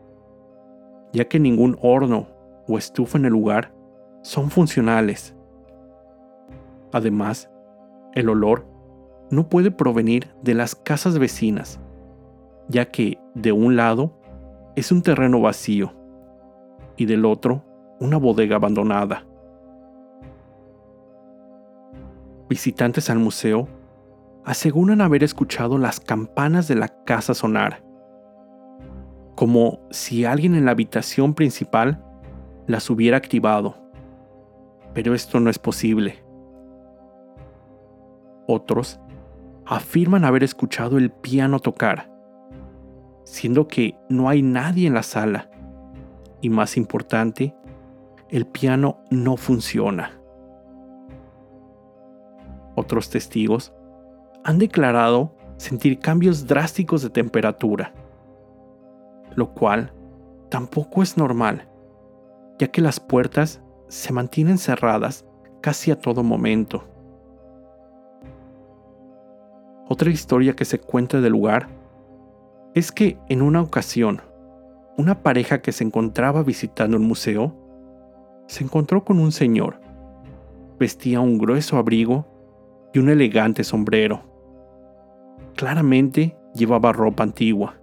ya 1.12 1.24
que 1.26 1.40
ningún 1.40 1.76
horno 1.80 2.28
o 2.68 2.78
estufa 2.78 3.18
en 3.18 3.24
el 3.24 3.32
lugar 3.32 3.74
son 4.22 4.50
funcionales. 4.50 5.34
Además, 6.92 7.50
el 8.14 8.28
olor 8.28 8.66
no 9.30 9.48
puede 9.48 9.70
provenir 9.70 10.28
de 10.42 10.54
las 10.54 10.74
casas 10.74 11.18
vecinas, 11.18 11.80
ya 12.68 12.90
que 12.90 13.18
de 13.34 13.50
un 13.52 13.76
lado 13.76 14.12
es 14.76 14.92
un 14.92 15.02
terreno 15.02 15.40
vacío 15.40 15.92
y 16.96 17.06
del 17.06 17.24
otro 17.24 17.64
una 17.98 18.16
bodega 18.16 18.56
abandonada. 18.56 19.26
Visitantes 22.52 23.08
al 23.08 23.18
museo 23.18 23.66
aseguran 24.44 25.00
haber 25.00 25.24
escuchado 25.24 25.78
las 25.78 26.00
campanas 26.00 26.68
de 26.68 26.74
la 26.74 26.88
casa 27.04 27.32
sonar, 27.32 27.82
como 29.34 29.80
si 29.90 30.26
alguien 30.26 30.54
en 30.54 30.66
la 30.66 30.72
habitación 30.72 31.32
principal 31.32 32.04
las 32.66 32.90
hubiera 32.90 33.16
activado. 33.16 33.74
Pero 34.92 35.14
esto 35.14 35.40
no 35.40 35.48
es 35.48 35.58
posible. 35.58 36.22
Otros 38.46 39.00
afirman 39.64 40.26
haber 40.26 40.44
escuchado 40.44 40.98
el 40.98 41.10
piano 41.10 41.58
tocar, 41.58 42.12
siendo 43.24 43.66
que 43.66 43.96
no 44.10 44.28
hay 44.28 44.42
nadie 44.42 44.86
en 44.86 44.92
la 44.92 45.02
sala. 45.02 45.50
Y 46.42 46.50
más 46.50 46.76
importante, 46.76 47.56
el 48.28 48.44
piano 48.44 49.02
no 49.10 49.38
funciona. 49.38 50.21
Otros 52.74 53.10
testigos 53.10 53.72
han 54.44 54.58
declarado 54.58 55.34
sentir 55.56 55.98
cambios 55.98 56.46
drásticos 56.46 57.02
de 57.02 57.10
temperatura, 57.10 57.92
lo 59.36 59.52
cual 59.52 59.92
tampoco 60.48 61.02
es 61.02 61.16
normal, 61.16 61.68
ya 62.58 62.68
que 62.68 62.80
las 62.80 62.98
puertas 62.98 63.62
se 63.88 64.12
mantienen 64.12 64.58
cerradas 64.58 65.24
casi 65.60 65.90
a 65.90 65.98
todo 65.98 66.22
momento. 66.22 66.84
Otra 69.88 70.10
historia 70.10 70.56
que 70.56 70.64
se 70.64 70.80
cuenta 70.80 71.20
del 71.20 71.32
lugar 71.32 71.68
es 72.74 72.90
que 72.90 73.18
en 73.28 73.42
una 73.42 73.60
ocasión, 73.60 74.22
una 74.96 75.22
pareja 75.22 75.60
que 75.60 75.72
se 75.72 75.84
encontraba 75.84 76.42
visitando 76.42 76.96
el 76.96 77.02
museo 77.02 77.54
se 78.46 78.64
encontró 78.64 79.04
con 79.04 79.18
un 79.18 79.32
señor. 79.32 79.80
Vestía 80.78 81.20
un 81.20 81.38
grueso 81.38 81.76
abrigo 81.76 82.26
y 82.92 82.98
un 82.98 83.08
elegante 83.08 83.64
sombrero. 83.64 84.22
Claramente 85.56 86.36
llevaba 86.54 86.92
ropa 86.92 87.22
antigua. 87.22 87.74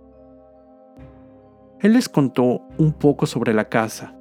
Él 1.82 1.94
les 1.94 2.10
contó 2.10 2.62
un 2.78 2.94
poco 2.94 3.26
sobre 3.26 3.54
la 3.54 3.70
casa, 3.70 4.16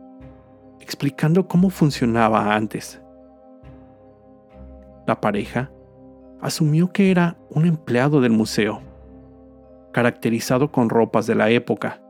explicando 0.80 1.48
cómo 1.48 1.70
funcionaba 1.70 2.54
antes. 2.54 3.02
La 5.06 5.20
pareja 5.20 5.70
asumió 6.40 6.92
que 6.92 7.10
era 7.10 7.36
un 7.50 7.66
empleado 7.66 8.20
del 8.20 8.32
museo, 8.32 8.80
caracterizado 9.92 10.70
con 10.70 10.88
ropas 10.88 11.26
de 11.26 11.34
la 11.34 11.50
época. 11.50 12.00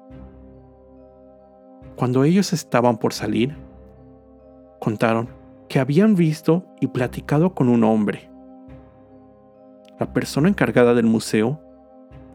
Cuando 1.97 2.25
ellos 2.25 2.53
estaban 2.53 2.99
por 2.99 3.13
salir, 3.13 3.57
contaron 4.79 5.29
que 5.69 5.79
habían 5.79 6.15
visto 6.15 6.65
y 6.81 6.89
platicado 6.89 7.55
con 7.55 7.69
un 7.69 7.85
hombre. 7.85 8.31
La 9.99 10.13
persona 10.13 10.49
encargada 10.49 10.95
del 10.95 11.07
museo 11.07 11.61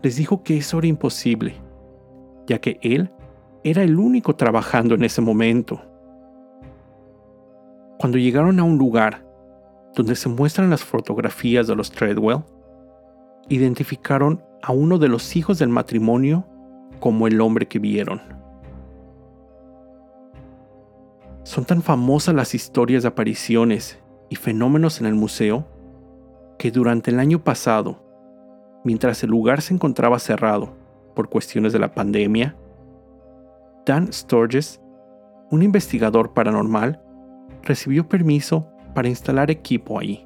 les 0.02 0.18
dijo 0.18 0.44
que 0.44 0.58
eso 0.58 0.80
era 0.80 0.88
imposible, 0.88 1.56
ya 2.46 2.60
que 2.60 2.78
él 2.82 3.10
era 3.64 3.84
el 3.84 3.98
único 3.98 4.36
trabajando 4.36 4.96
en 4.96 5.04
ese 5.04 5.22
momento. 5.22 5.82
Cuando 7.98 8.18
llegaron 8.18 8.60
a 8.60 8.64
un 8.64 8.78
lugar 8.78 9.26
donde 9.96 10.16
se 10.16 10.28
muestran 10.28 10.70
las 10.70 10.84
fotografías 10.84 11.66
de 11.68 11.76
los 11.76 11.90
Treadwell, 11.90 12.44
identificaron 13.48 14.44
a 14.62 14.74
uno 14.74 14.98
de 14.98 15.08
los 15.08 15.36
hijos 15.38 15.60
del 15.60 15.70
matrimonio 15.70 16.46
como 17.00 17.28
el 17.28 17.40
hombre 17.40 17.68
que 17.68 17.80
vieron. 17.80 18.22
Son 21.44 21.64
tan 21.64 21.82
famosas 21.82 22.36
las 22.36 22.56
historias 22.56 23.04
de 23.04 23.10
apariciones 23.10 24.00
y 24.30 24.36
fenómenos 24.36 25.00
en 25.00 25.08
el 25.08 25.16
museo 25.16 25.68
que 26.58 26.72
durante 26.72 27.12
el 27.12 27.20
año 27.20 27.44
pasado, 27.44 28.02
mientras 28.84 29.24
el 29.24 29.30
lugar 29.30 29.62
se 29.62 29.74
encontraba 29.74 30.20
cerrado 30.20 30.74
por 31.16 31.30
cuestiones 31.30 31.74
de 31.74 31.80
la 31.80 31.94
pandemia, 31.94 32.56
Dan 33.86 34.12
Sturges, 34.14 34.82
un 35.52 35.62
investigador 35.62 36.34
paranormal, 36.34 37.02
recibió 37.64 38.08
permiso 38.08 38.68
para 38.94 39.10
instalar 39.10 39.52
equipo 39.52 40.00
allí. 40.00 40.26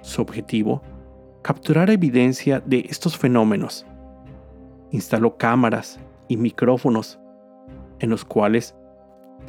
Su 0.00 0.22
objetivo, 0.22 0.82
capturar 1.42 1.90
evidencia 1.90 2.60
de 2.60 2.86
estos 2.88 3.16
fenómenos. 3.16 3.86
Instaló 4.90 5.36
cámaras 5.36 6.00
y 6.28 6.36
micrófonos 6.36 7.20
en 8.00 8.10
los 8.10 8.24
cuales 8.24 8.74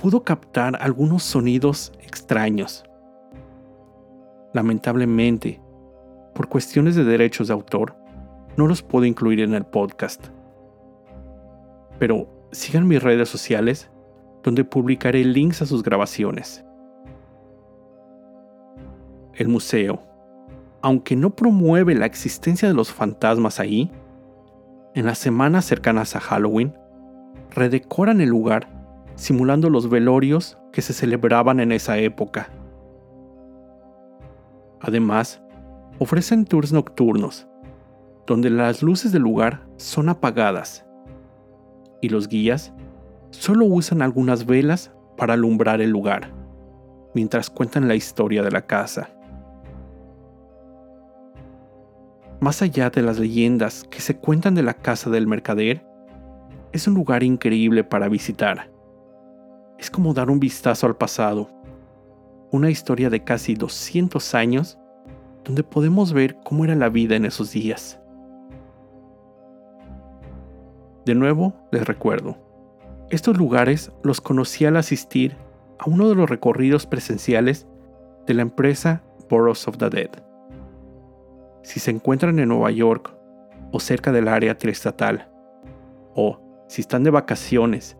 pudo 0.01 0.23
captar 0.23 0.77
algunos 0.81 1.23
sonidos 1.23 1.91
extraños. 1.99 2.83
Lamentablemente, 4.53 5.59
por 6.35 6.47
cuestiones 6.47 6.95
de 6.95 7.03
derechos 7.03 7.47
de 7.47 7.53
autor, 7.53 7.95
no 8.55 8.67
los 8.67 8.83
puedo 8.83 9.05
incluir 9.05 9.39
en 9.39 9.53
el 9.53 9.65
podcast. 9.65 10.27
Pero 11.97 12.27
sigan 12.51 12.87
mis 12.87 13.01
redes 13.01 13.29
sociales, 13.29 13.89
donde 14.43 14.63
publicaré 14.63 15.23
links 15.23 15.61
a 15.61 15.65
sus 15.65 15.81
grabaciones. 15.81 16.63
El 19.33 19.47
museo, 19.47 20.03
aunque 20.81 21.15
no 21.15 21.35
promueve 21.35 21.95
la 21.95 22.05
existencia 22.05 22.67
de 22.67 22.73
los 22.75 22.91
fantasmas 22.91 23.59
ahí, 23.59 23.91
en 24.93 25.05
las 25.07 25.17
semanas 25.17 25.65
cercanas 25.65 26.15
a 26.15 26.19
Halloween, 26.19 26.75
redecoran 27.49 28.21
el 28.21 28.29
lugar 28.29 28.67
simulando 29.15 29.69
los 29.69 29.89
velorios 29.89 30.59
que 30.71 30.83
se 30.83 30.93
celebraban 30.93 31.59
en 31.59 31.71
esa 31.71 31.97
época. 31.97 32.49
Además, 34.83 35.41
ofrecen 35.97 36.45
tours 36.45 36.73
nocturnos, 36.73 37.47
donde 38.27 38.49
las 38.49 38.83
luces 38.83 39.13
del 39.13 39.21
lugar 39.21 39.65
son 39.77 40.09
apagadas 40.09 40.85
y 42.01 42.09
los 42.09 42.27
guías 42.27 42.73
solo 43.31 43.65
usan 43.65 44.01
algunas 44.01 44.45
velas 44.45 44.91
para 45.17 45.35
alumbrar 45.35 45.79
el 45.81 45.89
lugar, 45.89 46.31
mientras 47.15 47.49
cuentan 47.49 47.87
la 47.87 47.95
historia 47.95 48.43
de 48.43 48.51
la 48.51 48.65
casa. 48.65 49.09
Más 52.41 52.61
allá 52.61 52.89
de 52.89 53.01
las 53.01 53.19
leyendas 53.19 53.85
que 53.89 54.01
se 54.01 54.17
cuentan 54.17 54.53
de 54.53 54.63
la 54.63 54.73
casa 54.73 55.09
del 55.09 55.27
mercader, 55.27 55.85
es 56.73 56.89
un 56.89 56.93
lugar 56.93 57.23
increíble 57.23 57.85
para 57.85 58.09
visitar. 58.09 58.69
Es 59.79 59.89
como 59.89 60.13
dar 60.13 60.29
un 60.29 60.41
vistazo 60.41 60.87
al 60.87 60.97
pasado, 60.97 61.49
una 62.53 62.69
historia 62.69 63.09
de 63.09 63.23
casi 63.23 63.55
200 63.55 64.35
años 64.35 64.77
donde 65.43 65.63
podemos 65.63 66.13
ver 66.13 66.37
cómo 66.43 66.63
era 66.63 66.75
la 66.75 66.87
vida 66.87 67.15
en 67.15 67.25
esos 67.25 67.51
días. 67.51 67.99
De 71.03 71.15
nuevo, 71.15 71.55
les 71.71 71.85
recuerdo, 71.85 72.37
estos 73.09 73.37
lugares 73.37 73.91
los 74.03 74.21
conocí 74.21 74.65
al 74.65 74.77
asistir 74.77 75.35
a 75.79 75.89
uno 75.89 76.07
de 76.07 76.13
los 76.13 76.29
recorridos 76.29 76.85
presenciales 76.85 77.67
de 78.27 78.35
la 78.35 78.43
empresa 78.43 79.03
Boroughs 79.29 79.67
of 79.67 79.77
the 79.77 79.89
Dead. 79.89 80.11
Si 81.63 81.79
se 81.79 81.89
encuentran 81.89 82.37
en 82.37 82.49
Nueva 82.49 82.69
York 82.69 83.15
o 83.71 83.79
cerca 83.79 84.11
del 84.11 84.27
área 84.27 84.59
triestatal, 84.59 85.27
o 86.13 86.39
si 86.67 86.81
están 86.81 87.03
de 87.03 87.09
vacaciones 87.09 87.97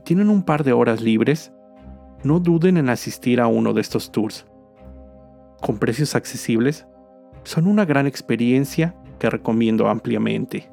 y 0.00 0.04
tienen 0.04 0.30
un 0.30 0.44
par 0.44 0.64
de 0.64 0.72
horas 0.72 1.02
libres, 1.02 1.52
no 2.24 2.40
duden 2.40 2.76
en 2.76 2.88
asistir 2.88 3.40
a 3.40 3.46
uno 3.46 3.72
de 3.72 3.80
estos 3.80 4.12
tours. 4.12 4.46
Con 5.60 5.78
precios 5.78 6.14
accesibles, 6.14 6.86
son 7.44 7.66
una 7.66 7.84
gran 7.84 8.06
experiencia 8.06 8.94
que 9.18 9.30
recomiendo 9.30 9.88
ampliamente. 9.88 10.70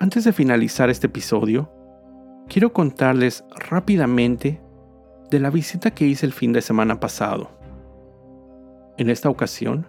Antes 0.00 0.24
de 0.24 0.32
finalizar 0.32 0.90
este 0.90 1.06
episodio, 1.06 1.70
quiero 2.48 2.72
contarles 2.72 3.44
rápidamente 3.70 4.60
de 5.30 5.40
la 5.40 5.50
visita 5.50 5.92
que 5.92 6.06
hice 6.06 6.26
el 6.26 6.32
fin 6.32 6.52
de 6.52 6.60
semana 6.60 7.00
pasado. 7.00 7.50
En 8.98 9.08
esta 9.08 9.30
ocasión, 9.30 9.86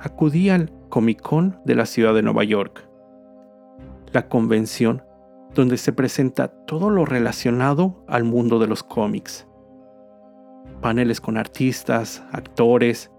acudí 0.00 0.48
al 0.48 0.72
Comic 0.88 1.20
Con 1.20 1.60
de 1.64 1.74
la 1.74 1.86
ciudad 1.86 2.14
de 2.14 2.22
Nueva 2.22 2.44
York, 2.44 2.85
la 4.16 4.28
convención 4.30 5.02
donde 5.54 5.76
se 5.76 5.92
presenta 5.92 6.48
todo 6.48 6.88
lo 6.88 7.04
relacionado 7.04 8.02
al 8.08 8.24
mundo 8.24 8.58
de 8.58 8.66
los 8.66 8.82
cómics. 8.82 9.46
Paneles 10.80 11.20
con 11.20 11.36
artistas, 11.36 12.24
actores, 12.32 13.10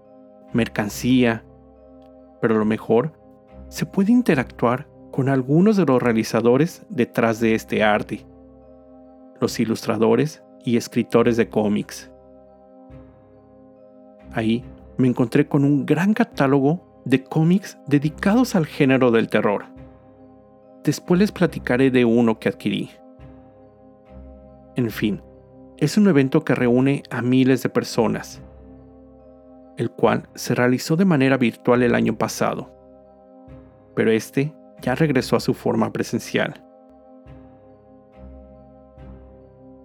mercancía, 0.52 1.44
pero 2.40 2.58
lo 2.58 2.64
mejor, 2.64 3.12
se 3.68 3.86
puede 3.86 4.10
interactuar 4.10 4.88
con 5.12 5.28
algunos 5.28 5.76
de 5.76 5.86
los 5.86 6.02
realizadores 6.02 6.84
detrás 6.88 7.38
de 7.38 7.54
este 7.54 7.84
arte, 7.84 8.26
los 9.40 9.60
ilustradores 9.60 10.42
y 10.64 10.76
escritores 10.78 11.36
de 11.36 11.48
cómics. 11.48 12.10
Ahí 14.32 14.64
me 14.96 15.06
encontré 15.06 15.46
con 15.46 15.64
un 15.64 15.86
gran 15.86 16.12
catálogo 16.12 17.02
de 17.04 17.22
cómics 17.22 17.78
dedicados 17.86 18.56
al 18.56 18.66
género 18.66 19.12
del 19.12 19.28
terror. 19.28 19.77
Después 20.88 21.20
les 21.20 21.32
platicaré 21.32 21.90
de 21.90 22.06
uno 22.06 22.38
que 22.38 22.48
adquirí. 22.48 22.88
En 24.74 24.88
fin, 24.88 25.20
es 25.76 25.98
un 25.98 26.08
evento 26.08 26.46
que 26.46 26.54
reúne 26.54 27.02
a 27.10 27.20
miles 27.20 27.62
de 27.62 27.68
personas, 27.68 28.40
el 29.76 29.90
cual 29.90 30.30
se 30.34 30.54
realizó 30.54 30.96
de 30.96 31.04
manera 31.04 31.36
virtual 31.36 31.82
el 31.82 31.94
año 31.94 32.16
pasado, 32.16 32.72
pero 33.94 34.10
este 34.10 34.54
ya 34.80 34.94
regresó 34.94 35.36
a 35.36 35.40
su 35.40 35.52
forma 35.52 35.92
presencial. 35.92 36.54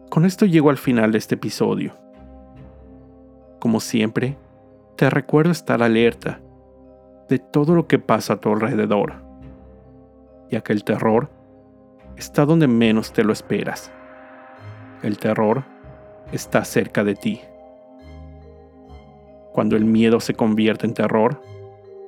Con 0.09 0.23
esto 0.23 0.45
llego 0.45 0.69
al 0.69 0.77
final 0.77 1.11
de 1.11 1.17
este 1.17 1.35
episodio. 1.35 1.97
Como 3.59 3.81
siempre, 3.81 4.37
te 4.95 5.09
recuerdo 5.09 5.51
estar 5.51 5.83
alerta 5.83 6.39
de 7.27 7.39
todo 7.39 7.75
lo 7.75 7.87
que 7.87 7.99
pasa 7.99 8.35
a 8.35 8.39
tu 8.39 8.53
alrededor, 8.53 9.22
ya 10.53 10.61
que 10.61 10.71
el 10.71 10.83
terror 10.83 11.31
está 12.15 12.45
donde 12.45 12.67
menos 12.67 13.11
te 13.11 13.23
lo 13.23 13.33
esperas. 13.33 13.91
El 15.01 15.17
terror 15.17 15.63
está 16.31 16.63
cerca 16.63 17.03
de 17.03 17.15
ti. 17.15 17.41
Cuando 19.51 19.75
el 19.75 19.85
miedo 19.85 20.19
se 20.19 20.35
convierte 20.35 20.85
en 20.85 20.93
terror, 20.93 21.41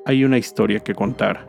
hay 0.05 0.23
una 0.23 0.37
historia 0.37 0.79
que 0.79 0.93
contar. 0.93 1.47